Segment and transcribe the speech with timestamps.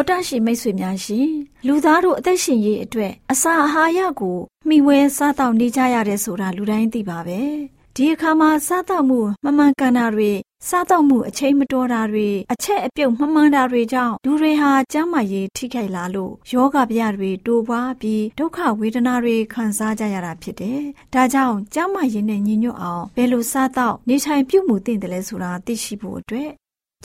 [0.00, 1.28] ော်တရှိမိတ်ဆွေများရှင်
[1.66, 7.40] လူသားတို့အသက်ရှင်ရေးအတွက်အစာအာဟာရကိုမှီဝဲစားတောက်နေကြရတယ်ဆိုတာလူတိုင်းသိပါပဲ
[7.94, 10.32] ဒီအခါမှာစားတောက်မှုမမှန်ကန်တာတွေ
[10.68, 20.80] စားတော့မှုအချိန်မတော်တာတွေအချက်အပြုတ်မမှန်တာတွေကြောင့်လူတွေဟာကျန်းမာရေးထိခိုက်လာလို့ယောဂဗျာတွေတိုးပွားပြီးဒုက္ခဝေဒနာတွေခံစားကြရတာဖြစ်တယ်။
[21.14, 26.50] ဒါကြောင့်ကျန်းမာရေးနဲ့ညီညွတ်အောင်ဘယ်လိုစားတော့နေထိုင်ပြုမှုသင့်တယ်လဲဆိုတာသိရှိဖို့အတွက်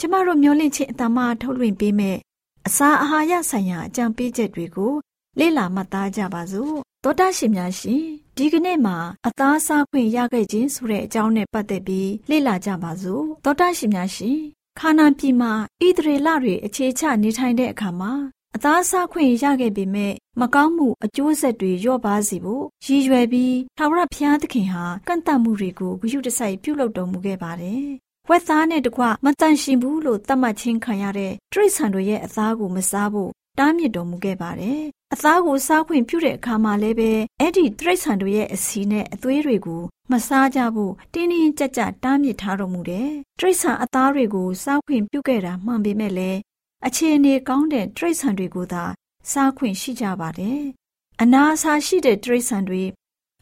[0.00, 2.18] ျမတို့မျှဝင့်ခြင်းအတမထုတ်လွှင့်ပေးမဲ့
[2.66, 4.92] အစာအာဟာရဆိုင်ရာအကြံပေးချက်တွေကို
[5.38, 6.74] လေ့လာမှတ်သားကြပါစို့
[7.04, 8.06] သောတာရှင်များရှင်
[8.38, 14.38] ဒီကနေ့မှာအသားစားခွင့်ရခဲ့ခြင်းဆိုတဲ့အကြောင်းနဲ့ပတ်သက်ပြီးလေ့လာကြပါစို့သောတာရှင်များရှင်
[14.78, 18.12] ခါနာပြည်မှာဣသရေလတွေအခြေချနေထိုင်တဲ့အခါမှာ
[18.56, 27.84] အသားစားခွင့်ရခဲ့ပေမဲ့မကောင်းမှုအကျိုးဆက်တွေလျော့ပါစေဖို့ရည်ရွယ်ပြီးထာဝရဘုရားသခင်ဟာကန့်တတ်မှုတွေကိုဂရုတစိုက်ပြုလုပ်တော်မူခဲ့ပါတယ်။
[28.28, 34.82] ဝက်သားနဲ့တကွမတန်ရှင်ဘူးလို့သတ်မှတ်ခြင်းခံရတဲ့တရိษံတို့ရဲ့အသားကိုမစားဖို့ တားမြစ်တော်မူခဲ့ပါတယ်
[35.12, 39.82] အသားကိုစားခွင့်ပြုတဲ့အခါမှာလည်းပဲအဲ့ဒီတိရစ္ဆာန်တို့ရဲ့အစီနဲ့အသွေးတွေကို
[40.12, 43.08] မစားကြဖို့တင်းတင်းကြပ်ကြပ်တားမြစ်ထားတော်မူတယ်။
[43.40, 46.38] တိရစ္ဆာန်အသားတွေကိုစားခွင့်ပြုခဲ့တာမှန်ပေမဲ့လည်း
[46.86, 48.84] အခြေအနေကောင်းတဲ့တိရစ္ဆာန်တွေကိုသာ
[49.32, 50.60] စားခွင့်ရှိကြပါတယ်။
[51.22, 52.82] အနာအဆာရှိတဲ့တိရစ္ဆာန်တွေ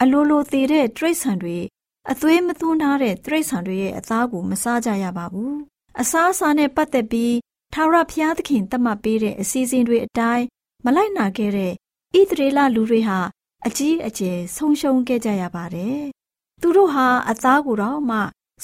[0.03, 1.57] အလိုလိုသေးတဲ့တိရစ္ဆာန်တွေ
[2.11, 5.55] အသွေးမသွန်းထားတဲ့တိရစ္ဆာန်တွေရဲ့အသားကိုမစားကြရပါဘူး။
[6.01, 7.35] အစားအစာနဲ့ပတ်သက်ပြီး
[7.73, 10.45] ထာဝရဘုရားသခင်တတ်မှတ်ပေးတဲ့အစီအစဉ်တွေအတိုင်း
[10.85, 11.73] မလိုက်နာခဲ့တဲ့
[12.19, 13.19] ဣသရေလလူတွေဟာ
[13.67, 16.01] အကြီးအကျယ်ဆုံးရှုံးခဲ့ကြရပါတယ်။
[16.61, 18.19] သူတို့ဟာအသားကိုတော့မှ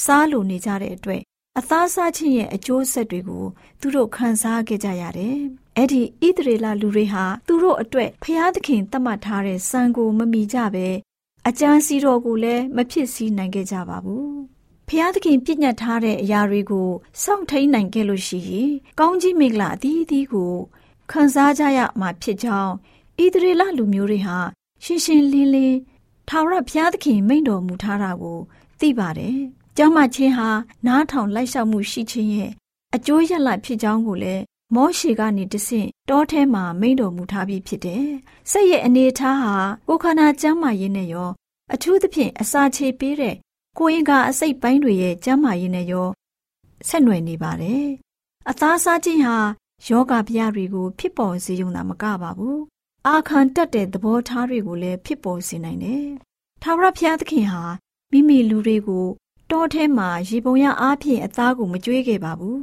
[0.04, 1.22] စားလိုနေကြတဲ့အတွက်
[1.58, 3.44] အသားစားခြင်းရဲ့အကျိုးဆက်တွေကို
[3.80, 5.36] သူတို့ခံစားခဲ့ကြရတယ်။
[5.76, 10.86] အဲ့ဒီဣသရေလလူတွေဟာသူတို့အတွက်ဖျားသခင်တတ်မှတ်ထားတဲ့စံကိုမမီကြပဲ
[11.48, 14.30] အကျမ်းစီတော်ကိုလည်းမဖြစ်စည်းနိုင်ခဲ့ကြပါဘူး။
[14.88, 16.88] ဖျားသခင်ပြညတ်ထားတဲ့အရာတွေကို
[17.22, 18.70] စောင့်ထိန်နိုင်ခဲ့လို့ရှိရင်
[19.00, 20.54] ကောင်းကြီးမင်္ဂလာအသီးသီးကို
[21.10, 22.72] ခံစားကြရမှာဖြစ်ကြောင်း
[23.22, 24.38] ဣသရေလလူမျိုးတွေဟာ
[24.84, 25.78] ရှင်းရှင်းလင်းလင်း
[26.28, 28.38] ထာဝရဘုရားသခင်မိန့်တော်မူထားတာကို
[28.80, 29.38] သိပါတယ်။
[29.76, 30.48] ကျောင်းမချင်းဟာ
[30.86, 32.50] နားထောင်လိုက်လျှောက်မှုရှိခြင်းရဲ့
[32.94, 34.42] အကျိုးရလဒ်ဖြစ်ကြောင်းကိုလည်း
[34.74, 38.06] မောရှေကနေတဆင့်တောထဲမှာမိန့်တော်မူထားပြီးဖြစ်တယ်။
[38.50, 39.54] စိတ်ရဲ့အနေထားဟာ
[39.88, 41.30] ကိုခန္ဓာကျမ်းမာရေးနဲ့ရော
[41.74, 43.36] အထူးသဖြင့်အစာချေပေးတဲ့
[43.78, 46.08] ကိုရင်ကအစိတ်ပိုင်းတွေရဲ့ကျမ်းမာရေးနဲ့ရော
[46.88, 47.86] ဆက်နွယ်နေပါတယ်။
[48.50, 49.36] အသားစားခြင်းဟာ
[49.88, 52.60] ယောဂဗျာတွေကို ဖြစ်ပေါ်စေုံသာမကပါဘူး
[53.06, 56.08] အာခံတက်တဲ့သဘောထားတွေကိုလည်းဖြစ်ပေါ်စေနိုင်တယ်
[56.62, 57.62] ထာဝရဘုရားသခင်ဟာ
[58.12, 59.06] မိမိလူတွေကို
[59.50, 62.60] တောထဲမှာရေပုံရအားဖြင့်အသားကိုမကြွေးခဲ့ပါဘူး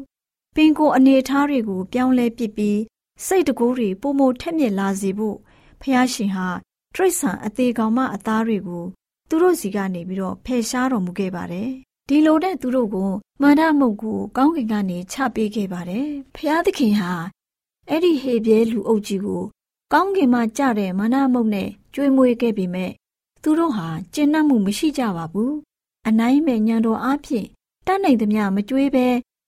[0.56, 2.80] ပင်ကိုအနေထားတွေကို ပြောင်းလဲပစ်ပြီး
[3.26, 5.38] စိတ်တကူတွေပုံမထက်မြက်လာစေဖို့
[5.82, 6.48] ဖះရှင်ဟာ
[6.94, 8.86] တရိษံအသေးကောင်မအသားတွေကို
[9.36, 11.70] သူတို့စီကနေပြီးတော့ဖယ်ရှားတော်မူခဲ့ပါတယ်
[12.10, 17.12] ဒီလိုတဲ့သူတို့ကိုမန္တမုတ်ကိုကောင်းကင်ကနေချပေးခဲ့ပါတယ်။ဖျားသခင်ဟာ
[17.90, 19.44] အဲ့ဒီဟေပြဲလူအုပ်ကြီးကို
[19.94, 22.92] ကောင်းကင်မှာကြတဲ့မန္တမုတ်နဲ့ကျွေးမွေးခဲ့ပေမဲ့
[23.44, 25.52] သူတို့ဟာကျင့်နှံ့မှုမရှိကြပါဘူး။
[26.08, 27.48] အနိုင်မဲ့ညံတော်အားဖြင့်
[27.88, 29.08] တတ်နိုင်သမျှမကျွေးပဲ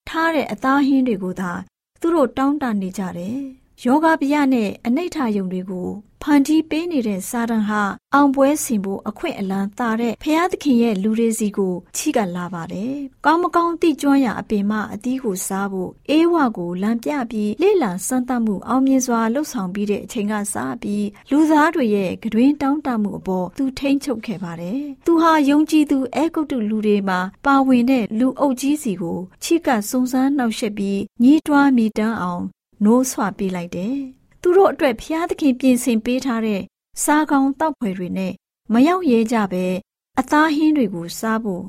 [0.10, 1.52] ထားတဲ့အသားဟင်းတွေကိုသာ
[2.02, 3.38] သူသူတို့တောင်းတနေကြတယ်။
[3.84, 5.90] ယောဂဗျာနဲ့အနိဋ္ဌယုံတွေကို
[6.28, 7.82] ဖန်တီးပေးနေတဲ့စာတန်ဟာ
[8.14, 12.96] အောင်ပွဲဆင်ဖို့အခွင့်အလန်းသာတဲ့ဖျားသခင်ရဲ့လူတွေစီကိုချီကလာပါတယ်။
[13.26, 32.44] ကောင်းမကောင်းသိကျွမ်းရာအပင်မအသီးကိုစားဖို့အေးဝကိုလမ်းပြပြီးလေ့လာစမ်းသပ်မှုအောင်မြင်စွာလှုပ်ဆောင်ပြီးတဲ့အချိန်ကစပြီးလူသားတွေရဲ့ကတွင်တောင်းတမှုအပေါ်သူထိမ့်ချုပ်ခဲ့ပါတယ်။သူဟာယုံကြည်သူအဲဂုတ်တုလူတွေမှာပါဝင်တဲ့လူအုပ်ကြီးစီကိုချီကစုံစမ်းနှောက်ယှက်ပြီးညှိတွားမိတမ်းအောင်
[32.84, 33.98] နိုးဆွပေးလိုက်တယ်။
[34.48, 36.62] သူတို့အတွက်ဖျားသခင်ပြင်ဆင်ပေးထားတဲ့
[37.04, 38.34] စားကောင်းတောက်ဖွယ်တွေနဲ့
[38.74, 39.66] မရောက်ရဲကြပဲ
[40.20, 41.64] အသားဟင်းတွေကိုစားဖို့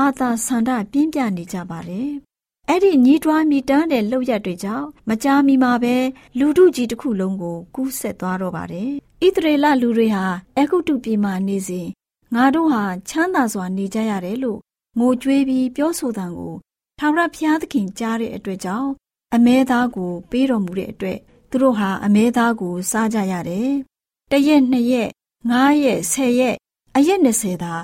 [0.00, 2.10] အာသာဆန္ဒပြင်းပြနေကြပါတယ်။
[2.68, 5.96] အဲ့ဒီညီးတွားမိတန်းတဲ့လှုပ်ရက်တွေကြောင့်မကြာမီမှာပဲ
[6.38, 8.90] လူထုကြီးတစ်ခုလုံးကိုကူးဆက်သွားတော့ပါတယ်။
[9.26, 10.24] ဣသရေလလူတွေဟာ
[10.58, 11.88] အဂုတုပြည်မှာနေစဉ်
[12.34, 14.60] ငါတို့ဟာချမ်းသာစွာနေကြရတယ်လို့
[14.98, 16.54] ငိုကြွေးပြီးပြောဆိုတဲ့ကို
[16.98, 18.90] ထာဝရဘုရားသခင်ကြားတဲ့အတွက်ကြောင့်
[19.34, 21.18] အမဲသားကိုပေးတော်မူတဲ့အတွက်
[21.52, 23.70] သူတို့ဟာအမဲသားကို စားကြရတယ်။
[24.30, 25.10] တရက်နှစ်ရက်
[25.50, 26.56] ငါးရက်ဆယ်ရက်
[26.96, 27.74] အရက်20သာ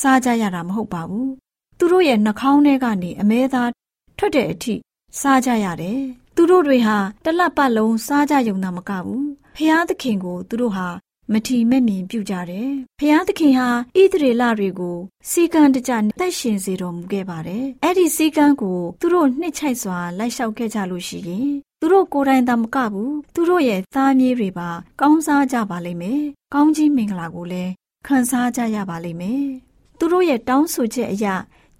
[0.00, 1.28] စားကြရတာမဟုတ်ပါဘူး။
[1.78, 3.70] သူတို့ရဲ့နှာခေါင်းထဲကနေအမဲသား
[4.18, 4.74] ထွက်တဲ့အထိ
[5.20, 6.00] စားကြရတယ်။
[6.34, 9.24] သူတို့တွေဟာတလပတ်လုံးစားကြယုံတာမကဘူး။
[9.56, 10.88] ဖျားသခင်ကို သူတို့ဟာ
[11.32, 12.70] မထီမဲ့မြင်ပြုကြတယ်။
[13.00, 14.96] ဖျားသခင်ဟာဣသရေလတွေကို
[15.30, 24.68] စီကံတကြတက်ရှင်စေတော်မူခဲ့ပါတယ်။အဲ့ဒီစီကံကိုသူတို့နှစ်ချိုက်စွာလိုက်လျှောက်ခဲ့ကြလို့ရှိရင် သူတို့ကိုယ်တိုင်သာမကဘူးသူတို့ရဲ့သားမြေးတွေပါ
[25.00, 26.22] ကောင်းစားကြပါလိမ့်မယ်။
[26.54, 27.72] ကောင်းကြီးမင်္ဂလာကိုလည်း
[28.06, 29.44] ခံစားကြရပါလိမ့်မယ်။
[29.98, 31.26] သူတို့ရဲ့တောင်းဆိုချက်အရ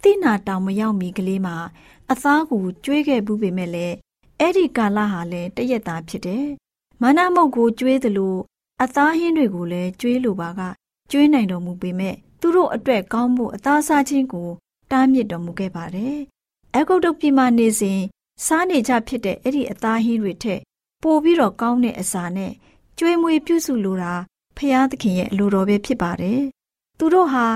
[0.03, 1.57] တိနာတောင်မရောက်မီကလေးမှာ
[2.11, 3.95] အသားကိုကျွေးခဲ့ဘူးပေမဲ့လည်း
[4.41, 6.47] အဲ့ဒီကာလဟာလည်းတရက်သားဖြစ်တယ်။
[7.03, 8.37] မာနမုတ်ကိုကျွေးသလို
[8.83, 10.61] အသားဟင်းတွေကိုလည်းကျွေးလိုပါက
[11.11, 14.49] ကျွေးနိုင်တော်မူပေမဲ့သူတို့အတွက်ကောင်းဖို့အသားစားခြင်းကို
[14.91, 16.17] တားမြစ်တော်မူခဲ့ပါတယ်။
[16.77, 18.01] အဂုတ်တုတ်ပြည်မှာနေစဉ်
[18.45, 20.61] စားနေကြဖြစ်တဲ့အဲ့ဒီအသားဟင်းတွေထက်
[21.03, 22.53] ပိုပြီးတော့ကောင်းတဲ့အစာနဲ့
[22.99, 24.15] ကျွေးမွေးပြုစုလိုတာ
[24.57, 26.41] ဖရာသခင်ရဲ့အလိုတော်ပဲဖြစ်ပါတယ်။
[26.99, 27.47] သူတို့ဟာ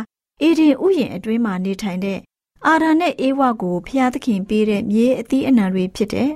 [0.43, 2.19] အေဒင်ဥယျာဉ်အတွင်းမှာနေထိုင်တဲ့
[2.67, 6.31] အာရန်နဲ့အေဝါကိုဖရာသခင်ပေးတဲ့မြေအသီးအနှံတွေဖြစ်တဲ့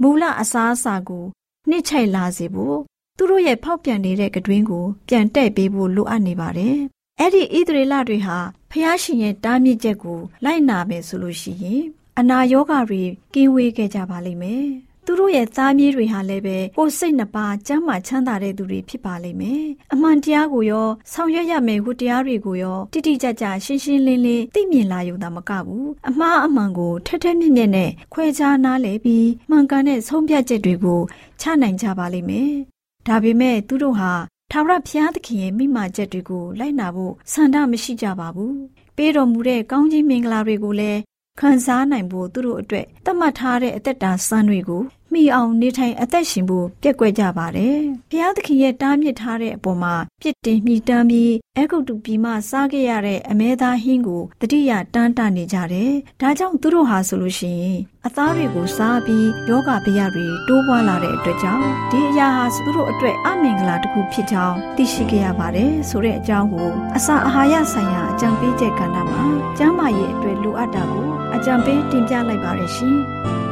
[0.00, 1.24] မူလအစားအစာကို
[1.68, 2.78] နှိမ့်ချိုက်လာစေဖို့
[3.16, 6.76] သူတို့ရဲ့ဖောက်ပြန်နေတဲ့ကတွင်းကိုပြန်တဲ့ပေးဖို့လိုအပ်နေပါတယ်။
[7.20, 8.38] အဲ့ဒီဣသရေလတွေဟာ
[8.70, 11.84] ဖျားရှင်ရဲ့တားမြစ်ချက်ကိုလိုက်နာမယ်ဆိုလို့ရှိရင်
[12.20, 13.02] အနာရောဂါတွေ
[13.34, 14.66] ကင်းဝေးခဲ့ကြပါလိမ့်မယ်။
[15.04, 31.00] သူတို့ရဲ့သားမြေးတွေဟာလည်းပဲကိုယ်စိတ်နှပါကျမ်းမာချမ်းသာတဲ့သူတွေဖြစ်ပါလိမ့်မယ်။အမှန်တရားကိုရောဆောင်ရွက်ရမယ့်ဝတ္တရားတွေကိုရောတိတိကျကျရှင်းရှင်းလင်းလင်းသိမြင်လာရုံသာမကဘူး။အမှားအမှန်ကိုထက်ထက်မြက်မြက်နဲ့ခွဲခြားနားလည်ပြီးမှန်ကန်တဲ့ဆုံးဖြတ်ချက်တွေကို
[31.40, 32.52] ချနိုင်ကြပါလိမ့်မယ်။
[33.06, 34.12] ဒါပေမဲ့သူတို့ဟာ
[34.50, 38.54] ထာဝရဘုရားသခင်ရဲ့မိမာချက်တွေကိုလိုက်နာဖို့ဆန္ဒမရှိကြပါဘူး။
[38.96, 41.00] ပေးတော်မူတဲ့ကောင်းကြီးမင်္ဂလာတွေကိုလည်း
[41.40, 44.82] ခံစားနိုင်ဖို့သူတို့အတွက်သတ်မှတ်ထားတဲ့အသက်တာစံတွေကို
[45.12, 47.78] မိအောင်နေထိုင်အသက်ရှင်ဖို့ပြက်ကွက်ကြပါတယ်။
[48.10, 69.22] ဘုရားသခင်ရဲ့တားမြစ်ထားတဲ့အပေါ်မှာပြစ်တင်မိတမ်းပြီးအကုတ်တူပြီးမှစားခဲ့ရတဲ့အမဲသားဟင်းကိုတတိယတန်းတနေကြတယ်။ဒါကြောင့်သူတို့ဟာဆိုလို့ရှိရင် အသားတွေကိုစားပြီးယောဂဗျာတွေတိုးပွားလာတဲ့အတွက်ကြောင့်ဒီအရာဟာသူတို့အတွက်အမင်္ဂလာတစ်ခုဖြစ်ကြောင်းသိရှိခဲ့ရပါတယ်ဆိုတဲ့အကြောင်းကိုအစာအာဟာရဆိုင်ရာအကြံပေးချက်ကဏ္ဍမှာ
[69.58, 72.98] ကျမ်းမာရေးအတွက်လိုအပ်တာကိုအကြံပေးတင်ပြလိုက်ပါရရှင်။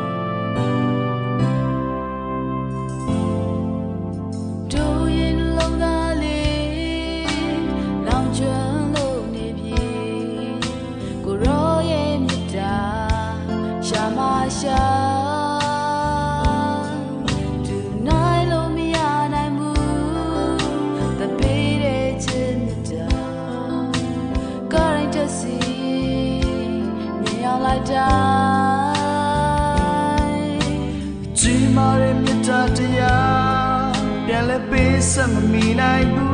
[35.80, 36.32] နိုင်ဘူး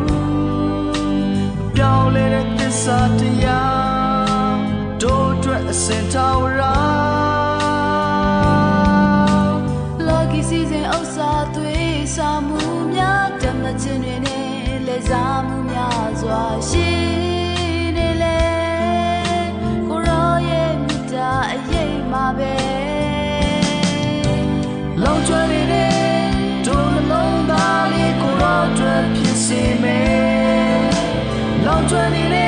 [1.74, 4.58] ပြောင်းလဲတဲ့သစ္စာတရား
[5.02, 6.76] တို့အတွက်အစင်တော်ရာ
[10.08, 12.60] Lucky season ဥစ္စာသွေးစာမှု
[12.94, 17.27] များတမချင်းတွေနဲ့လဲစားမှုများစွာရှိ
[29.48, 30.88] စ်စေမယ်
[31.66, 32.47] လောင်ကျွမ်းနေတဲ့တို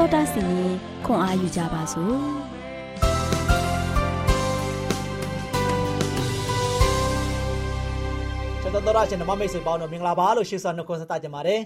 [0.00, 0.72] တော်တာစီရင်
[1.06, 2.14] ခွန်အားယူကြပါစို့။
[8.62, 11.60] ကျွန်တော်တို့ရရှင်ဓမ္မမိတ်ဆွေပေါင်းတို့မင်္ဂလာပါလို့ရှေ့စွာနှုတ်ခွန်းဆက်သကြပါတယ်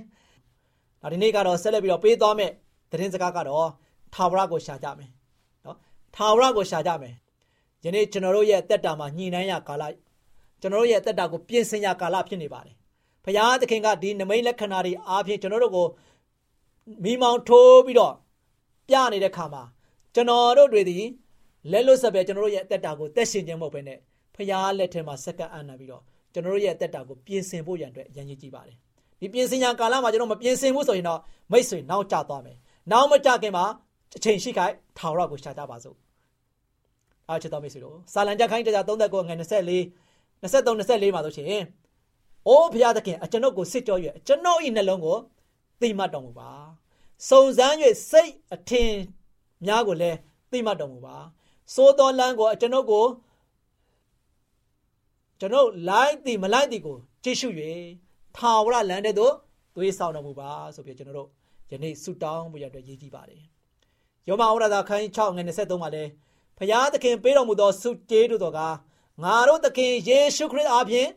[1.01, 2.53] ။နောက်ဒီနေ့ကတော့ဆက်လက်ပြီးတော့ပေးသွားမယ့်
[2.91, 3.69] သတင်းစကားကတော့
[4.15, 5.11] ထာဝရကိုရှာကြမယ်။
[5.65, 5.77] နော်
[6.17, 7.15] ထာဝရကိုရှာကြမယ်။
[7.85, 9.83] ယနေ့ကျွန်တော်တို့ရဲ့တက်တာမှာညှိနှိုင်းရကာလ
[10.61, 12.75] ကျွန်တော်တို့ရဲ့တက်တာကိုပြင်ဆင်ရကာလဖြစ်နေပါတယ်။
[13.25, 15.87] ဘုရားသခင်ကဒီနမိတ်လက္ခဏာတွေအားဖြင့်ကျွန်တော်တို့ကို
[17.05, 18.15] မိမောင်းထိုးပြီးတော့
[18.93, 19.63] ပြနေတဲ့ခါမှာ
[20.15, 20.99] ကျွန်တော်တို့တွေဒီ
[21.73, 23.99] လက်လွတ်ဆက်ပဲကျွန်တော်တို့ရဲ့တက်တာကိုတက်ရှင်ခြင်းမဟုတ်ဘဲနဲ့
[24.35, 28.77] ဘုရားလက်ထဲမှာစက္ကန့်အံ့နာပြီးတော့ကျွန်တော်တို့ရဲ့တက်တာကိုပြင်ဆင်ဖို့ရန်အတွက်ရန်ရည်ကြည့်ပါတယ်
[29.21, 31.21] ဒီပြင်ဆင်ရန်ကာလမှာကျွန်တော်မပြင်ဆင်ဘူးဆိုရင်တော့
[31.53, 32.57] မိတ်ဆွေနောက်ကျသွားမယ်
[32.91, 33.65] နောက်မကျခင်မှာ
[34.17, 35.97] အချိန်ရှိခိုင်ထာဝရကိုရှာကြပါစို့
[37.29, 39.43] အားချစ်တော်မိတ်ဆွေတို့စာလံကြခိုင်းတရား39ငွေ24
[40.43, 41.65] 23 24မှာဆိုရှင်
[42.49, 45.17] အိုးဘုရားသခင်အကျွန်ုပ်ကိုစစ်ကြော၍အကျွန်ုပ်၏နှလုံးကို
[45.81, 46.51] သိမှတ်တော်မူပါ
[47.29, 47.77] စုံစမ်း၍
[48.11, 48.93] စိတ်အထင်
[49.67, 50.19] များကိုလည်း
[50.51, 51.17] သိမှတ်တော်မူပါ
[51.75, 53.07] စိုးတော်လန်းကိုအကျွန်ုပ်ကို
[55.41, 57.49] ကျွန်ုပ်လိုက်သည်မလိုက်သည်ကိုကြည့်ရှု၍
[58.37, 59.35] ထာဝရလမ်းတဲ့သို့
[59.75, 61.29] သွေးဆောင်တော်မူပါဆိုပြီးကျွန်တော်တို့
[61.71, 63.43] ယနေ့ဆုတောင်းမှုရတဲ့ရည်ကြည်ပါတယ်
[64.29, 66.05] ယောမဩရဒခန်း6ငွေ23မှာလဲ
[66.59, 68.61] ဖျားသခင်ပေးတော်မူသောဆုကျေးဇူးတော်က
[69.23, 71.09] ငါတို့သခင်ယေရှုခရစ်အားဖြင့်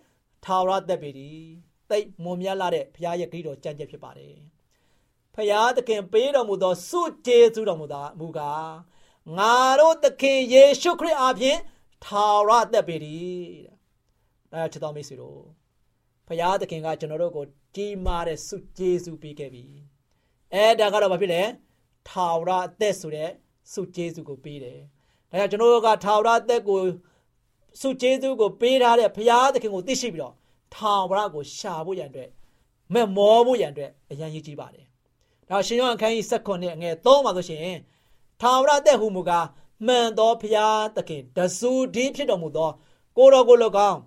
[0.45, 1.39] ထာဝရသက်ပေသည်
[1.89, 4.54] တိတ်မွန်မြတ်လာတဲ့ဖျားရဲ့ဂိတော်ကြံ့ကြက်ဖြစ်ပါတယ်
[5.35, 8.71] ဖျားသခင်ပေးတော်မူသောဆုကျေးဇူးတော်မူတာမူကား
[9.37, 11.59] ငါတို့သခင်ယေရှုခရစ်အားဖြင့်
[12.05, 15.39] ထာဝရသက်ပေသည်တဲ့အဲချစ်တော်မိတ်ဆွေတို့
[16.27, 19.63] ဖျားသခင်ကကျွန်တော်တို့ကိုကြီးမားတဲ့ဆုကျေးဇူးပေးခဲ့ပြီ
[20.53, 21.43] အဲဒါကတော့ဘာဖြစ်လဲ
[22.09, 23.29] ထာဝရအသက်ဆိုတဲ့
[23.73, 24.79] ဆုကျေးဇူးကိုပေးတယ်
[25.31, 26.79] ဒါကြောင့်ကျွန်တော်တို့ကထာဝရအသက်ကို
[27.81, 30.33] ဆုကျေးဇူးကိုပေးထားတဲ့ဖျားသခင်ကိုသိရှိပြီးတော့
[30.75, 32.29] ထာဝရကိုရှာဖို့ရန်အတွက်
[32.93, 34.85] မဲ့မောဖို့ရန်အတွက်အရန်ရည်ကြီးပါတယ်
[35.49, 37.77] ဒါရှင်ယောဟန်ခန်းကြီး7နဲ့အငယ်3မှာဆိုရှင်
[38.41, 39.45] ထာဝရအသက်ဟူမူကား
[39.87, 42.69] မှန်သောဖျားသခင်တဆူဒီဖြစ်တော်မူသော
[43.17, 43.57] ကိုတော်ကို၎
[43.89, 43.99] င်း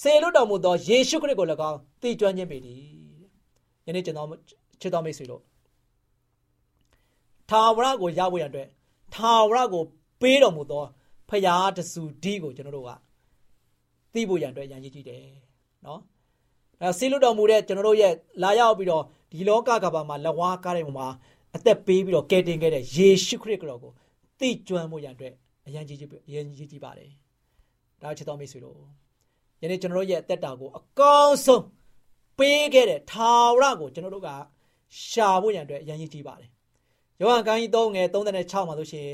[0.00, 2.80] ဆေလွတ်တော်မူသောယေရှုခရစ်ကို၎င်းတည်ကျွမ်းခြင်းပေသည်
[3.86, 4.28] ယနေ့ကျွန်တော်
[4.80, 5.42] ချစ်တော်မိတ်ဆွေတို့
[7.50, 8.68] ထာဝရကိုရဖို့ရန်အတွက်
[9.14, 9.82] ထာဝရကို
[10.20, 10.84] ပေးတော်မူသော
[11.28, 12.90] ဖရာတဆူဒီကိုကျွန်တော်တို့က
[14.12, 15.22] သိဖို့ရန်အတွက်ရန်ရည်ကြည့်တယ်
[15.86, 16.00] နော်
[16.80, 18.12] အဲဆေလွတ်တော်မူတဲ့ကျွန်တော်တို့ရဲ့
[18.42, 21.08] လာရောက်ပြီးတော့ ဒီလောကကဘာမှာလက်ဝါးကားတဲ့ပုံမှာ
[21.56, 23.92] အသက်ပေးပြီးတော့ကယ်တင်ခဲ့တဲ့ယေရှုခရစ်ကိုကို
[24.38, 25.34] သိကျွမ်းဖို့ရန်အတွက်
[25.66, 27.10] အရန်ကြီးကြီးအရန်ကြီးကြီးပါတယ်
[28.02, 28.76] ဒါချစ်တော်မိတ်ဆွေတို့
[29.60, 31.64] ယနေ့ကျွန်တော်တို့ရဲ့အသက်တာကိုအကောင်းဆုံး
[32.38, 34.30] ပေးခဲ့တဲ့ထာဝရကိုကျွန်တော်တို့က
[35.08, 36.50] ရှာဖို့ရန်အတွက်အရန်ကြီးကြီးပါတယ်။
[37.20, 39.10] ယောဟန်ခန်းကြီး3ငယ်36မှာဆိုရှင်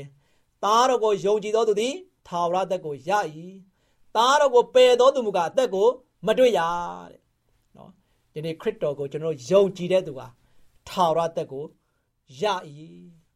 [0.63, 1.93] သားတော်ကိုယုံကြည်သောသူသည်
[2.27, 3.11] ထာဝရသက်ကိုရ၏။
[4.15, 5.87] သားတော်ကိုပယ်သောသူမူကားအသက်ကို
[6.27, 6.59] မတွေ့ရ
[7.11, 7.28] တဲ့။နော်။
[8.33, 10.21] ဒီနေ့ခရစ်တော်ကိုကျွန်တော်ယုံကြည်တဲ့သူက
[10.87, 11.63] ထာဝရသက်ကို
[12.41, 12.43] ရ၏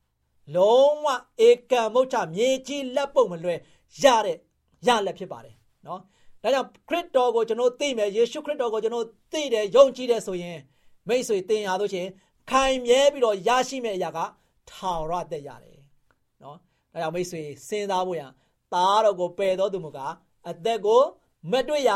[0.56, 1.08] ။လုံးဝ
[1.48, 3.56] ဧကံမုတ်ချမြေကြီးလက်ပုတ်မလွဲ
[4.04, 4.38] ရတဲ့
[4.88, 5.56] ရလက်ဖြစ်ပါတယ်
[5.88, 6.02] နော်။
[6.44, 10.60] ဒါကြောင့်ခရစ်တော်ကိုကျွန်တော်သိမယ်ယေရှုခရစ်တော်ကိုကျွန်တော်သိတယ်ယုံကြည်တယ်ဆိုရင်
[11.08, 12.10] မိတ်ဆွေသင်ရလို့ချင်း
[12.52, 14.20] ခိုင်မြဲပြီးတော့ရရှိမယ့်အရာက
[14.70, 15.80] ထာဝရသက်ရတယ်
[16.44, 16.58] နော်
[16.92, 18.24] ဒါကြောင့်မိတ်ဆွေစဉ်းစားဖို့ရ
[18.74, 20.00] သားတော်ကိုပယ်တော်သူမက
[20.50, 21.02] အသက်ကို
[21.52, 21.92] မတွေ့ရ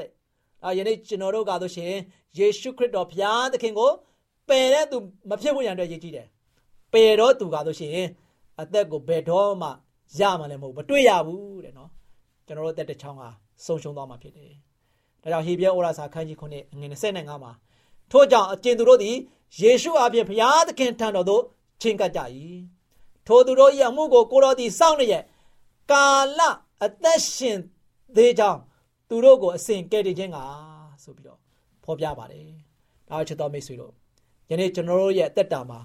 [0.00, 0.10] တဲ့
[0.62, 1.94] ဒါယနေ့ကျွန်တော်တို့ကဆိုရှင်
[2.38, 3.90] ယေရှုခရစ်တော်ဘုရားသခင်ကို
[4.48, 4.96] ပယ်တဲ့သူ
[5.30, 6.26] မဖြစ်ဖို့ရန်အတွက်ရည်ကြည်တယ်
[6.92, 7.92] ပယ်တော်သူကဆိုရှင်
[8.60, 9.68] အသက်ကိုဘယ်တော့မှ
[10.18, 11.90] ရမှာလည်းမဟုတ်မတွေ့ရဘူးတဲ့နော်
[12.46, 13.28] ကျွန်တော်တို့အသက်တစ်ချောင်းဟာ
[13.64, 14.52] ဆုံးရှုံးသွားမှာဖြစ်တယ်။
[15.22, 17.52] ဒါကြောင့်ဟေဘရဲဩရာစာခန်းကြီး9အငယ်25မှာ
[18.10, 19.16] ထို့ကြောင့်အကျဉ်သူတို့သည်
[19.60, 21.42] ယေရှုအပြင်ဘုရားသခင်ထံတော်သို့
[21.82, 22.20] ချင်းကပ်ကြ၏။
[23.26, 25.24] ထိုသူတို့၏အမှုကိုကိုတော်သည်စောင့်လျက်
[25.90, 26.06] ကာ
[26.38, 26.40] လ
[26.84, 27.58] အသက်ရှင်
[28.16, 28.60] သေးကြောင်း
[29.08, 30.38] သူတို့ကိုအစဉ်ကဲ့တင်ခြင်းက
[31.02, 31.45] ဆိုပြီးတော့
[31.86, 32.46] ဖော်ပြပါတယ်။
[33.08, 33.92] ဒါချစ်တော်မိတ်ဆွေတို့
[34.50, 35.80] ယနေ့ကျွန်တော်တို့ရဲ့အသက်တာမှာ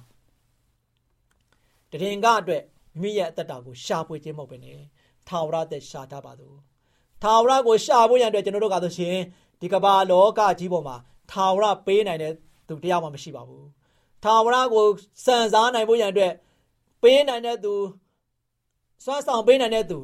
[1.91, 2.63] တရင်ကအတွက်
[3.01, 4.79] မိမိရဲ့အသက်တာကိုရှာဖွေခြင်းမဟုတ်ဘဲနဲ့
[5.27, 6.53] ထာဝရသက်ရှာတတ်ပါသော
[7.23, 9.17] ထာဝရကိုရှာဖို့ရန်အတွက်ကျွန်တော်တို့ကဆိုရှင်
[9.61, 10.95] ဒီကမ္ဘာလောကကြီးပေါ်မှာ
[11.31, 12.33] ထာဝရပေးနိုင်တဲ့
[12.67, 13.67] သူတရားမှမရှိပါဘူး
[14.23, 14.85] ထာဝရကို
[15.25, 16.33] စံစားနိုင်ဖို့ရန်အတွက်
[17.01, 17.73] ပေးနိုင်တဲ့သူ
[19.03, 19.99] စွမ်းဆောင်ပေးနိုင်တဲ့သူ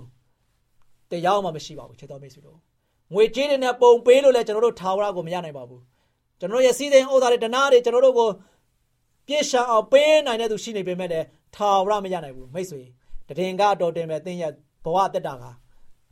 [1.11, 2.59] တရားမှမရှိပါဘူးချစ်တော်မိတ်ဆွေတို့
[3.13, 5.81] ငွေကြေးတွေနဲ့ပုံပေးလို့လည်းကျွန်တော်တို့ထာဝရကိုမရနိုင်ပါဘူး
[6.39, 8.29] ကျွန်တော်ရဲ့စီးစိမ်ဥစ္စာတွေတနာတွေကျွန်တော်တို့ကို
[9.27, 12.81] ပြည့်ရှံအောင်ပေးနိုင်တဲ့သူရှိနေပေမဲ့လည်းထာဝရမရနိုင်ဘူးမိတ်ဆွေ
[13.37, 14.51] တည်င်ကတော်တင်မဲ့တင်းရဲ့
[14.83, 15.45] ဘဝတက်တာက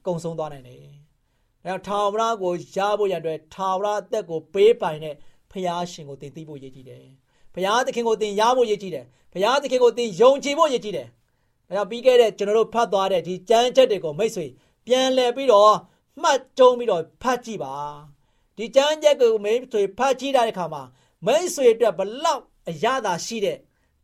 [0.06, 0.78] ကုံဆုံးသွားနိုင်တယ်။
[1.66, 5.16] အဲထာဝရကိုရဖို့ရန်အတွက်ထာဝရအသက်ကိုပေးပိုင်တဲ့
[5.52, 7.04] ဖရာရှင်ကိုသင်သိဖို့ရည်ကြည်တယ်။
[7.56, 11.08] ဖရာသခင်ကိုသင်ရဖို့ရည်ကြည်တယ်။ဖရာသခင်ကိုသင်ယုံကြည်ဖို့ရည်ကြည်တယ်။
[11.70, 14.46] အဲဒါပြီးခဲ့တဲ့ကျွန်တော်တို့ဖတ်သွားတဲ့ဒီကြမ်းချက်တွေကိုမိတ်ဆွေ
[14.88, 15.74] ပြန်လည်ပြီးတော့
[16.22, 17.74] မှတ်ကြုံပြီးတော့ဖတ်ကြည့်ပါ။
[18.58, 20.84] ဒီကြမ်းချက်ကိုမိတ်ဆွေဖတ်ကြည့်တဲ့အခါမှာ
[21.26, 23.58] မိတ်ဆွေအတွက်ဘလောက်အရသာရှိတဲ့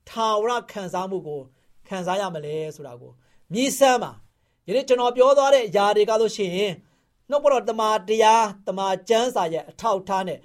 [0.09, 1.41] ထာဝရခံစားမှုကို
[1.87, 3.11] ခံစားရမလဲဆိုတာကို
[3.53, 4.11] မြည်ဆန်းပါ
[4.67, 6.51] ယနေ့ကျွန်တော်ပြောသွားတဲ့အရာတွေကဆိုရှင်
[7.29, 10.39] နှုတ်ဘတော်တမာတရားတမာကျမ်းစာရဲ့အထောက်အထားနဲ့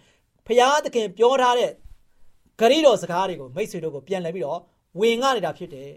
[0.47, 1.71] ဖရာသခင်ပြောထားတဲ့
[2.61, 4.61] ဂရိတော်စကားတွေကိုမိတ်ဆွေတို့ကိုပြန်လှည့်ပြီးတော့
[5.01, 5.93] ဝင်ငှနေတာဖြစ်တယ်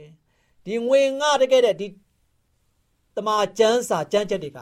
[0.65, 1.87] ဒီဝင်ငှတကယ်တဲ့ဒီ
[3.15, 4.59] တမာကျမ်းစာကျမ်းချက်တွေက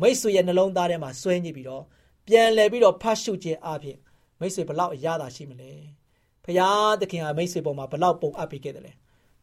[0.00, 1.84] မိတ်ဆွေရဲ့နှလုံးသားထဲမှာဆွဲညစ်ပြီးတော့
[2.26, 3.98] ပြန်လှည့်ပြီးတော့ဖတ်ရှုခြင်းအပြင်
[4.40, 5.70] မိတ်ဆွေဘလောက်အရသာရှိမလဲ
[6.44, 6.68] ဖရာ
[7.00, 8.92] သခင်ကမိတ်ဆွေပေါ်မှာဘလောက်ပုံအပ်ပေးခဲ့တယ်လဲ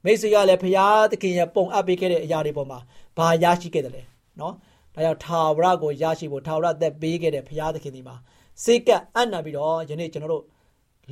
[0.06, 2.80] မိတ်ဆွေကလည်းဖရာသခင်ရဲ့ပုံအပ်ပေးခဲ့တဲ့အရာတွေပေါ်မှာ
[3.18, 4.04] ဘာရရှိခဲ့တယ်လဲ
[4.40, 4.54] နော်
[4.94, 8.16] ဒါကြောင့်ထာဝရကိုရရှိဖို့ထာဝရသက်ပေးခဲ့တဲ့ဘုရားသခင်ဒီမှာ
[8.64, 10.44] စိတ်ကအံ့နံပြီးတော့ယနေ့ကျွန်တော်တို့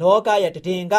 [0.02, 0.96] လောကရဲ့တည်င်က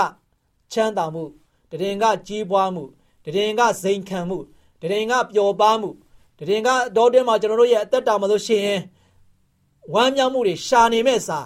[0.72, 1.24] ချမ်းသာမှု
[1.70, 2.84] တည်င်ကကြီးပွားမှု
[3.24, 4.38] တည်င်ကဇိမ်ခံမှု
[4.80, 5.90] တည်င်ကပျော်ပါမှု
[6.38, 8.80] တည်င်ကတောတွင်းမှာကျွန်တော်တို့ရဲ့အသက်တာမှာလို့ရှိရင်
[9.94, 11.38] ဝမ်းမြောက်မှုတွေရှာနေမဲ့စာ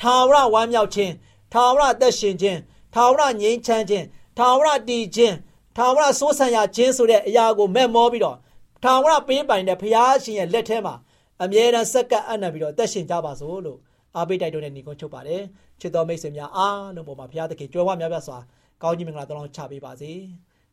[0.00, 1.12] ထာဝရဝမ်းမြောက်ခြင်း
[1.52, 2.58] ထာဝရအသက်ရှင်ခြင်း
[2.94, 4.06] ထာဝရငြိမ်းချမ်းခြင်း
[4.38, 5.34] ထာဝရတည်ခြင်း
[5.76, 8.36] ထာဝရစိုးဆံရခြင်းဆိုတဲ့အရာကိုမဲ့မောပြီးတော့
[8.82, 10.94] ထာဝရပေးပိုင်တဲ့ဘုရားရှင်ရဲ့လက်ထဲမှာ
[11.42, 13.78] အမြဲတမ်းစက္ကပ်အံ့နံပြီးတော့အသက်ရှင်ကြပါစို့လို့
[14.16, 15.42] အားပေးတိုက်တွန်းတဲ့ညီကုန်းချုပ်ပါတယ်
[15.80, 18.38] ချစ်တော်မိတ်ဆွေများအားလုံးပေါ်မှာဘုရားသခင်ကြွယ်ဝများပြားစွာ
[18.82, 20.10] ကောင်းကြီးမင်္ဂလာတောင်းချပေးပါစေ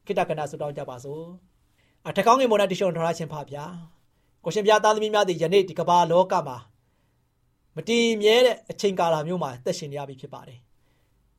[0.06, 1.49] ခိတ္တကနာဆုတောင်းကြပါစို့
[2.10, 3.66] အထက်ကောင်းငယ်မော်နာတရှုံထော်ရခြင်းဖပါဗျာ
[4.44, 6.58] ကိုရှင်ဘုရားသားသမီးများဒီယနေ့ဒီကမ္ဘာလောကမှာ
[7.76, 10.60] မတည်မြဲတဲ့အချိန်ကာလမျိုးမှာသက်ရှင်နေရပြီဖြစ်ပါတယ်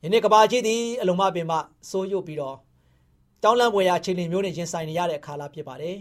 [0.03, 1.57] ယနေ့ကမ္ဘာကြီးသည်အလုံးမပင်မှ
[1.91, 2.57] စိုးရုပ်ပြီးတော့
[3.43, 5.97] တောင်းလန့်ပွေရာအချိန်မျိုးနဲ့ရင်ဆိုင်နေရတဲ့အခါလာဖြစ်ပါတယ်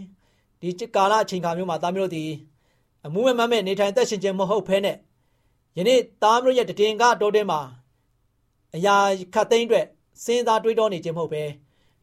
[0.60, 2.24] ဒီကာလအချိန်ခါမျိုးမှာသားမျိုးတို့ဒီ
[3.06, 4.96] အမှုမဲ့မမဲ့နေထိုင်သက်ရှင်ခြင်းမဟုတ်ဘဲနဲ့
[5.78, 7.60] ယနေ့သားမျိုးရဲ့တည်င်ကတော်တဲ့မှာ
[8.74, 8.96] အရာ
[9.34, 9.86] ခတ်သိမ်းအတွက်
[10.24, 11.42] စဉ်းစားတွေးတောနေခြင်းမဟုတ်ပဲ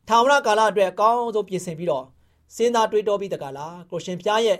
[0.07, 2.05] ထာဝရကာလအတွက်အကောင်းဆုံးပြင်ဆင်ပြီးတော့
[2.55, 4.59] စဉ်းစားတွေးတောပြီးတကလားကိုရှင်ဖျားရဲ့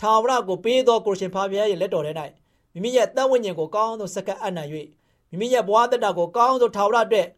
[0.00, 2.12] ထာဝရကိုပေးသောကိုရှင်ဖျားရဲ့လက်တော်ထဲ၌
[2.72, 4.66] မိမိရဲ့တတ်ဝိညာဉ်ကိုကောင်းဆုံးစက္ကပ်အနံ့၍
[5.30, 7.28] မိမိရဲ့ဘဝတတကိုကောင်းဆုံးထာဝရအတွက်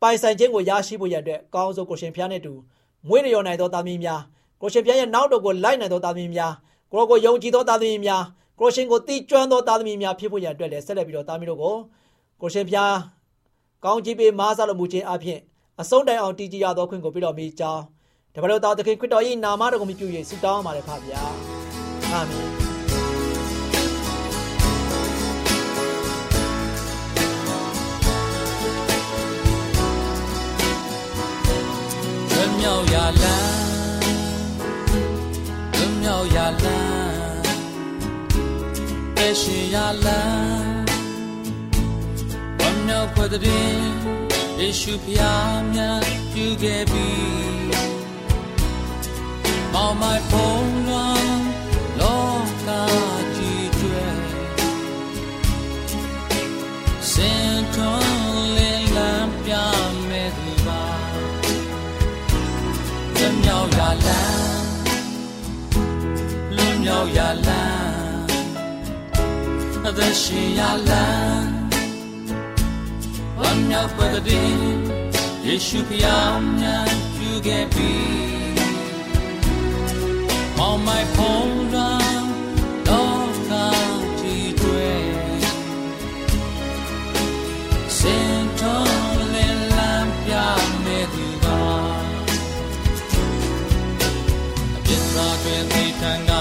[0.00, 2.52] ပိုင်ဆိုင်ခြင်းကိုရရှိဖို့ရတဲ့ကောင်းဆုံးကိုရှင်ဖျားနဲ့တူ
[3.08, 4.20] မွေးရနိုင်သောသားမီးများ
[4.60, 6.52] ကိုရှင်ဘုရားရဲ့နောက်တော်ကိုလိုက်နိုင်သောသားသမီးများ
[6.92, 8.22] ကိုရောကိုယုံကြည်သောသားသမီးများ
[8.60, 11.76] ကိုရှင်ကိုတိကျွမ်းသောသားသမီးများဖြစ်ဖို့ရန်အတွက်လည်းဆက်လက်ပြီးတော့သားမီးတို့ကို
[12.40, 12.96] ကိုရှင်ဘုရား
[13.84, 15.40] ကောင်းကြီးပေးမားစားတော်မူခြင်းအပြင်
[15.80, 17.82] အဆုံးတိုင်အောင်တည်ကြည်ရသောခွင့်ကိုပြတော်မူကြောင်း
[18.36, 21.22] တပည့်တော်သားသခင်ခရစ်တော်၏နာမတော်ကိုမြှုပ်၍ဆုတောင်းပါတယ်ဖပါဗျာ
[22.12, 22.48] အာမင်
[32.60, 37.42] မြောက်ရလန်းမြောက်ရလန်း
[39.18, 40.84] အရှင်ရလန်း
[42.58, 43.68] ဝမ်းမြောက်ခွက်တဲ့
[44.58, 47.06] ယေရှုဖျားမြတ်ပြုခဲ့ပြီ
[49.74, 51.26] မောင်မိုင်ဖုံးလွန်
[52.00, 52.26] လော
[52.66, 52.68] က
[53.36, 54.06] ကြီးကျွဲ
[57.12, 59.52] စင်ထွန်းလင်းလန်းပြ
[60.08, 60.84] မဲ့သူပါ
[63.42, 64.44] မြောက်ရလန်း
[66.84, 68.24] မြောက်ရလန်း
[69.86, 71.52] အသက်ရှင်ရလန်း
[73.38, 74.54] ဝမ်းမြောက်ပတ်တဲ့
[75.46, 78.43] ယေရှုဖျားမြတ်ပြုခဲ့ပြီ
[80.56, 82.24] On my phone run
[82.88, 85.04] တော့ကားကြည့်တွေ့
[87.98, 90.32] စင်တော်လင်းလမ်းပြ
[90.84, 91.46] မဲ့သူက
[94.76, 96.34] အပြစ်သားတွင်ဒီထံက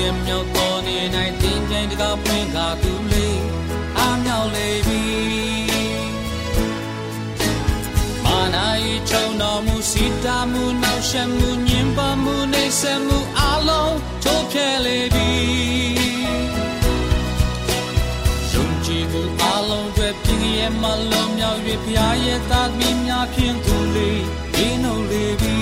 [0.00, 0.98] ရဲ့မြောက်တော်နေ၌
[1.40, 3.40] တင်းကျိန်တကားပွင့်ကားသူလေး
[3.98, 5.02] အားမြောက်လေပြီ
[8.24, 13.25] မာနာဤချုံတော်မူစီတာမှုနောက်ရှက်မှုညင်ပါမှုနေဆက်မှုအလုံး
[14.56, 15.32] ချိုးဖျက်လေပြီ
[18.52, 25.58] ယုံကြည်မှုအလုံးတွေပြည့်ရဲ့မလုံးမြောက်၍ဖျားရဲ့သားသမီးများဖြင့်သူလေးဒီနှုတ်လေပြီ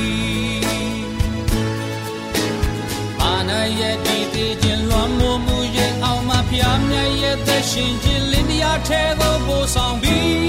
[3.18, 10.43] မာနာရဲ့ဒီသေးခြင်းလွန်မိုးမှုရဲ့အောင်မဖျားမြတ်ရဲ့သက်ရှင်ခြင်းလင်းတရားထဲသို့ပို့ဆောင်ပြီး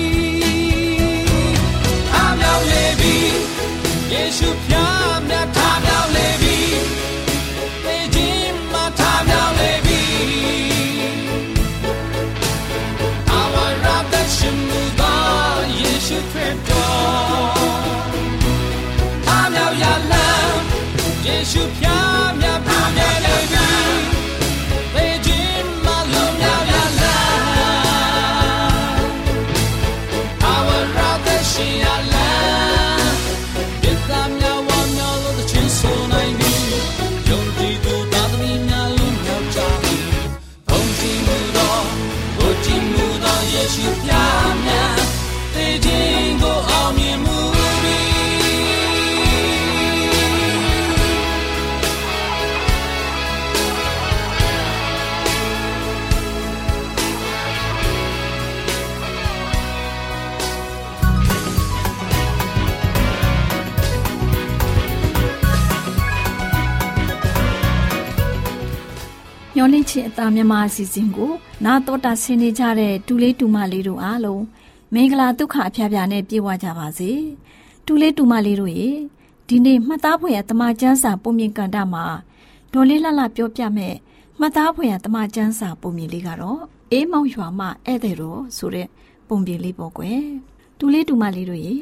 [70.18, 71.32] လင့်ချင်းအသားမြမအစီအစဉ်ကို
[71.66, 74.44] နာတော်တာဆင်းနေကြတဲ့တူလေးတူမလေးတို့အားလုံး
[74.94, 77.12] မင်္ဂလာဒုက္ခအဖျားဖျားနဲ့ပြေဝကြပါစေ
[77.86, 78.90] တူလေးတူမလေးတို့ရေ
[79.48, 82.06] ဒီနေ့မှတ်သားဖွယ်ရတမချန်းစာပုံမြင်ကန်တာမှာ
[82.74, 83.96] ဒေါ်လေးလှလှပြောပြမဲ့
[84.40, 88.88] မှတ်သားဖွယ်ရတမချန်းစာပုံမြင်လေးကတော့အေးမောင်ရွာမှဧည့်သည်တော်ဆိုတဲ့
[89.28, 90.22] ပုံပြင်လေးပေါ့ကွယ်
[90.80, 91.76] တူလေးတူမလေးတို့ရေ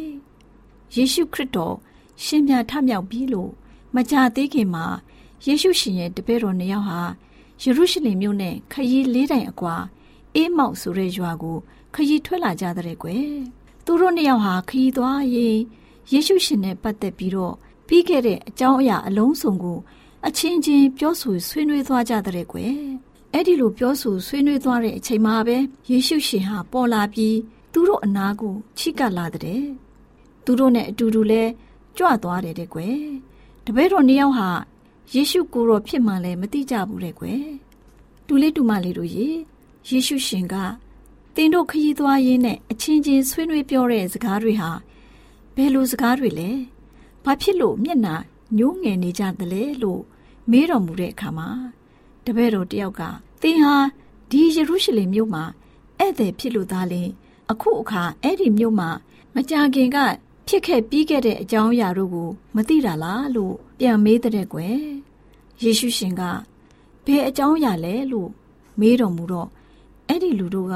[0.95, 1.75] ယေရှုခရစ်တော်
[2.23, 3.51] ရှင်ပြန်ထမြောက်ပြီလို့
[3.95, 4.85] မကြသေးခင်မှာ
[5.45, 7.01] ယေရှုရှင်ရဲ့တပည့်တော်နှစ်ယောက်ဟာ
[7.65, 9.75] ယေရုရှလင်မြို့နဲ့ခရီးလေးတိုင်အကွာ
[10.35, 11.57] အေးမောက်ဆိုတဲ့ရွာကို
[11.93, 13.27] ခရီးထွက်လာကြတဲ့ကွယ်
[13.85, 15.57] သူတို့နှစ်ယောက်ဟာခရီးသွားရင်
[16.11, 17.55] ယေရှုရှင်နဲ့ပတ်သက်ပြီးတော့
[17.87, 19.79] ပြီးခဲ့တဲ့အကြောင်းအရာအလုံးစုံကို
[20.27, 22.73] အချင်းချင်းပြောဆိုဆွေးနွေးသွားကြတဲ့ကွယ်
[23.33, 25.57] အဲ့ဒီလိုပြောဆိုဆွေးနွေးသွားတဲ့အချိန်မှာပဲ
[25.89, 27.37] ယေရှုရှင်ဟာပေါ်လာပြီး
[27.73, 29.63] သူတို့အနာကိုချိကပ်လာတဲ့
[30.45, 31.43] သူတို့နဲ့အတူတူလဲ
[31.97, 32.97] ကြွသွားတယ်တဲ့ကွယ်
[33.65, 34.49] တပည့်တော်နှစ်ယောက်ဟာ
[35.11, 37.45] ယေရှုကိုယ်တော်ဖြစ်မှလည်းမသိကြဘူးတဲ့ကွယ်
[38.27, 39.27] တူလေးတူမလေးတို့ရေ
[39.87, 40.55] ယေရှုရှင်က
[41.35, 44.71] သင်တို့ခရီးသွားရင်းနဲ့အချင်းချင်းဆွေးနွေးပြောတဲ့စကားတွေဟာ
[45.55, 46.49] ဘယ်လိုစကားတွေလဲ
[47.23, 48.15] ဘာဖြစ်လို့မျက်နာ
[48.57, 50.01] ညှိုးငယ်နေကြသလဲလို့
[50.51, 51.49] မေးတော်မူတဲ့အခါမှာ
[52.25, 53.01] တပည့်တော်တယောက်က
[53.41, 53.75] သင်ဟာ
[54.29, 55.43] ဒီယေရုရှလင်မြို့မှာ
[55.99, 57.09] ဧည့်သည်ဖြစ်လို့သားလင်
[57.51, 58.89] အခုအခါအဲ့ဒီမြို့မှာ
[59.35, 59.97] မကြခင်က
[60.47, 64.77] ဖြစ်ခဲ့ပြီးခဲ့တဲ့အကြောင်းအရာတို့ကိုမသိတာလားလို့ပြန်မေးတဲ့ကွယ်
[65.63, 66.21] ယေရှုရှင်က
[67.05, 68.29] ဘယ်အကြောင်းအရာလဲလို့
[68.79, 69.49] မေးတော်မူတော့
[70.07, 70.75] အဲ့ဒီလူတို့က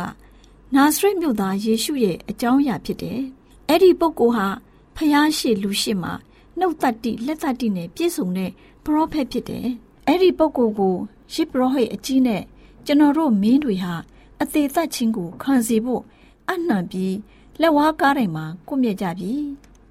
[0.76, 3.20] နာဇရက်မြို့သားယေရှုရဲ့အကြောင်းအရာဖြစ်တယ်
[3.68, 4.48] အဲ့ဒီပုဂ္ဂိုလ်ဟာ
[4.96, 6.14] ဖျားရှိလူရှိမှာ
[6.60, 8.52] နှုတ်သက်တိလက်သက်တိနဲ့ပြည့်စုံတဲ့
[8.84, 9.68] ပရောဖက်ဖြစ်တယ်
[10.08, 10.96] အဲ့ဒီပုဂ္ဂိုလ်ကို
[11.34, 12.44] ရှစ်ပရောဟိတ်အကြီးနဲ့
[12.86, 13.96] ကျွန်တော်တို့မင်းတွေဟာ
[14.42, 16.04] အသေးသက်ချင်းကိုခံစီဖို့
[16.50, 17.16] အနှံပြီး
[17.62, 19.32] လက်ဝါးကားတိုင်းမှာကိုမြက်ကြပြီ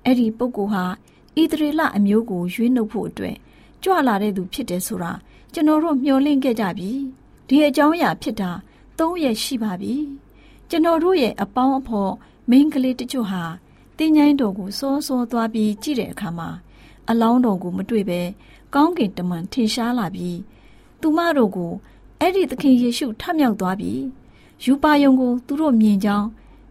[0.05, 0.85] အဲ့ဒီပုဂ္ဂိုလ်ဟာ
[1.41, 3.37] ဣသရေလအမျိုးကိုရွေးနှုတ်ဖို့အတွက်
[3.83, 5.13] ကြွလာတဲ့သူဖြစ်တယ်ဆိုတာ
[5.53, 6.91] ကျွန်တော်တို့မျှော်လင့်ခဲ့ကြပြီ
[7.49, 8.51] ဒီအကြောင်းအရာဖြစ်တာ
[8.99, 9.95] ၃ရက်ရှိပါပြီ
[10.71, 12.13] ကျွန်တော်တို့ရဲ့အပေါင်းအဖော်
[12.51, 13.43] မိန်းကလေးတချို့ဟာ
[13.99, 16.49] တင်းញိုင်းတော်ကိုစောစောသွားပြီးကြည့်တဲ့အခါမှာ
[17.09, 18.21] အလောင်းတော်ကိုမတွေ့ပဲ
[18.75, 20.39] ကောင်းကင်တမန်ထင်ရှားလာပြီး
[21.01, 21.73] သူမတို့ကို
[22.21, 24.01] အဲ့ဒီသခင်ယေရှုထမြောက်သွားပြီး
[24.65, 26.29] ယူပါယုံကိုသူတို့မြင်ကြောင်း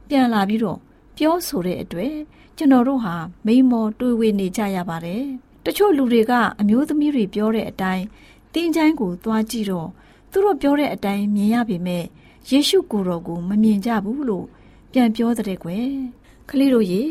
[0.09, 0.79] ပြန်လာပြီးတော့
[1.17, 2.15] ပြောဆိုတဲ့အတွက်
[2.57, 5.23] ကျွန်တော်တို့ဟာမိမောတွေးဝေနေကြရပါတယ်။
[5.65, 8.05] တချို့လူတွေကအမျိုးသမီးတွေပြောတဲ့အတိုင်း
[8.53, 9.89] တင်းချိုင်းကိုသွားကြည့်တော့
[10.31, 12.03] သူတို့ပြောတဲ့အတိုင်းမြင်ရပေမဲ့
[12.49, 14.45] ယေရှုကိုယ်တော်ကိုမမြင်ကြဘူးလို့
[14.91, 15.87] ပြန်ပြောတဲ့ကွယ်။
[16.49, 17.01] ကလေးတို့ရေ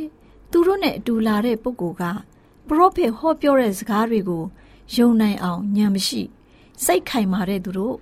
[0.50, 2.02] သူတို့နဲ့အတူလာတဲ့ပုဂ္ဂိုလ်က
[2.68, 4.44] ပရောဖက်ဟောပြောတဲ့စကားတွေကို
[4.94, 6.22] ယုံနိုင်အောင်ဉာဏ်မရှိ
[6.84, 7.96] စိတ်ခိုင်မာတဲ့သူတို့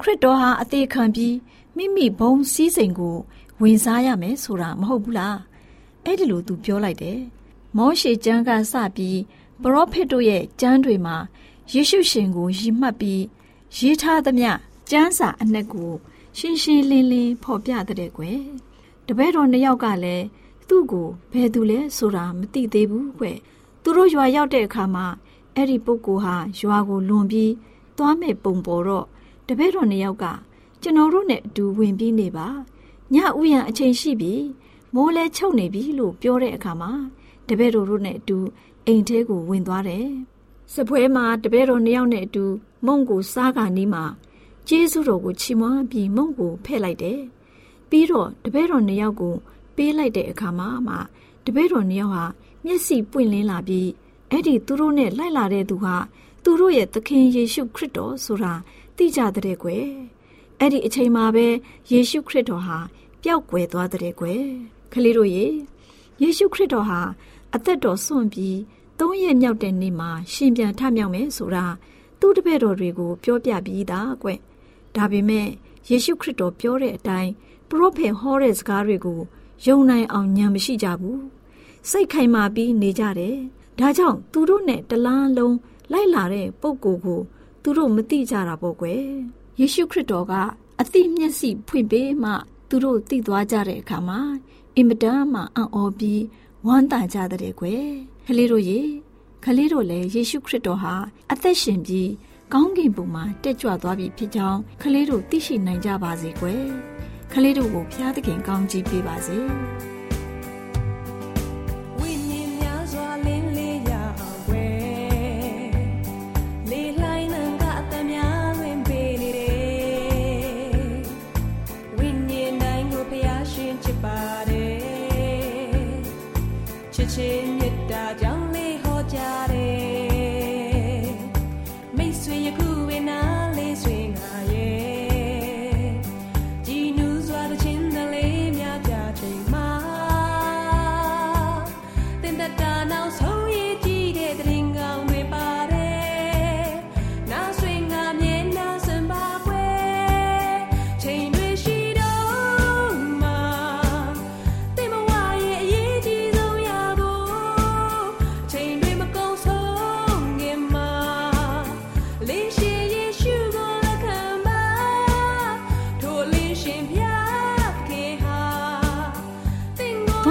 [0.00, 1.36] ခရစ်တော်ဟာအသေးခံပြီး
[1.76, 3.16] မိမိဘုံစည်းစိမ်ကို
[3.62, 5.38] ဝင်စားရမယ်ဆိုတာမဟုတ်ဘူးလား
[6.04, 7.20] အဲ့ဒီလိုသူပြောလိုက်တယ်
[7.76, 9.20] မောရှေကျမ်းကစပြီး
[9.62, 11.16] ပရောဖက်တို့ရဲ့ကျမ်းတွေမှာ
[11.72, 13.22] ယေရှုရှင်ကိုရည်မှတ်ပြီး
[13.76, 14.50] ရေးထားသမျှ
[14.90, 15.92] ကျမ်းစာအနှက်ကို
[16.38, 18.40] ရှင်းရှင်းလင်းလင်းဖော်ပြတဲ့ကွယ်
[19.06, 20.24] တပည့်တော်နှစ်ယောက်ကလည်း
[20.68, 23.26] သူ့ကိုဘယ်သူလဲဆိုတာမသိသေးဘူးကွ
[23.82, 25.06] သူတို့ရွာရောက်တဲ့အခါမှာ
[25.54, 27.52] အဲ့ဒီပုဂ္ဂိုလ်ဟာရွာကိုလွန်ပြီး
[27.96, 29.06] သွားမဲ့ပုံပေါ်တော့
[29.46, 30.24] တပည့်တော်နှစ်ယောက်က
[30.82, 32.48] ကျွန်တော်တို့နဲ့အတူဝင်ပြီးနေပါ
[33.14, 34.34] ညဥယျာဉ်အချိန်ရှိပြီ
[34.94, 36.92] မိုးလဲချုပ်နေပြီလို့ပြောတဲ့အခါမှာ
[37.48, 38.38] တပည့်တော်တို့နဲ့အတူ
[38.86, 40.06] အိမ်ထဲကိုဝင်သွားတယ်။
[40.74, 42.44] စပွဲမှာတပည့်တော်နှစ်ယောက်နဲ့အတူ
[42.86, 44.04] မုံကိုစားကာနီးမှာ
[44.68, 47.20] ကျေးဇူးတော်ကိုချီးမွမ်းပြီးမုံကိုဖဲ့လိုက်တယ်။
[47.90, 49.34] ပြီးတော့တပည့်တော်နှစ်ယောက်ကို
[49.76, 50.96] ပေးလိုက်တဲ့အခါမှာမှ
[51.44, 52.24] တပည့်တော်နှစ်ယောက်ဟာ
[52.64, 53.88] မျက်စိပွင့်လင်းလာပြီး
[54.30, 55.96] အဲ့ဒီသူတို့နဲ့လိုက်လာတဲ့သူဟာ
[56.42, 58.52] သူတို့ရဲ့သခင်ယေရှုခရစ်တော်ဆိုတာ
[58.96, 59.86] သိကြတဲ့ကွယ်
[60.58, 61.46] အဲ့ဒီအချိန်မှာပဲ
[61.92, 62.78] ယေရှုခရစ်တော်ဟာ
[63.22, 64.42] ပျောက်ကွယ်သွားတဲ့ကွယ်
[64.92, 65.46] ကလေးတို့ရေ
[66.22, 67.00] ယေရှုခရစ်တော်ဟာ
[67.54, 68.58] အသက်တော်ဆွန့်ပြီး
[68.98, 71.66] သုံးရက်မြောက်တဲ့နေ့မှာရှင်ပြန်ထမြောက်မယ်ဆိုတာ
[72.20, 74.28] သူ့တပည့်တော်တွေကိုပြောပြပြီးသားကွ
[74.96, 75.48] ဒါပေမဲ့
[75.90, 77.30] ယေရှုခရစ်တော်ပြောတဲ့အတိုင်း
[77.68, 79.20] ပရောဖက်ဟောတဲ့စကားတွေကို
[79.66, 81.22] ယုံနိုင်အောင်ဉာဏ်မရှိကြဘူး
[81.90, 83.36] စိတ်ခိုင်မာပြီးနေကြတယ်
[83.78, 85.56] ဒါကြောင့်သူတို့နဲ့တလားလုံး
[85.92, 87.20] လိုက်လာတဲ့ပုံကိုကို
[87.62, 89.02] သူတို့မသိကြတာပေါ့ကွယ်
[89.60, 90.32] ယေရှုခရစ်တော်က
[90.80, 92.32] အသိမျက်စိဖွင့်ပေးမှ
[92.74, 94.20] သူတို့သိသွားကြတဲ့အခါမှာ
[94.76, 96.22] အင်မတန်မှအံ့ဩပြီး
[96.66, 97.86] ဝမ်းသာကြတဲ့ကွယ်
[98.26, 98.80] ကလေးတို့ရေ
[99.44, 100.94] ကလေးတို့လည်းယေရှုခရစ်တော်ဟာ
[101.32, 102.10] အသက်ရှင်ပြီး
[102.52, 106.64] ကောင်းကင်ဘုံမှာတက်ကြွသွားပြီဖြစ်ကြောင်းကလေးတို့သိရှိနိုင်ကြပါစေကွယ်
[107.32, 109.38] ကလေးတို့ကိုဖျားသခင်ကောင်းကြီးပေးပါစေ